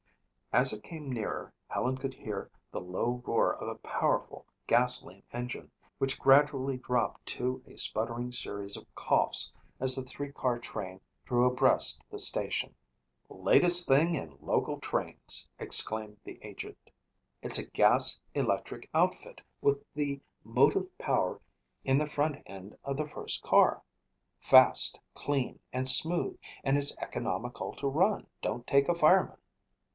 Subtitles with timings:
[0.51, 5.71] As it came nearer Helen could hear the low roar of a powerful gasoline engine,
[5.99, 11.45] which gradually dropped to a sputtering series of coughs as the three car train drew
[11.45, 12.73] abreast the station.
[13.29, 16.79] "Latest thing in local trains," exclaimed the agent.
[17.43, 21.39] "It's a gas electric outfit with the motive power
[21.85, 23.83] in the front end of the first car.
[24.39, 28.25] Fast, clean and smooth and it's economical to run.
[28.41, 29.37] Don't take a fireman."